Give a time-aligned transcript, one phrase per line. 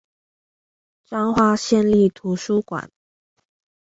[1.05, 2.89] 彰化縣立圖書館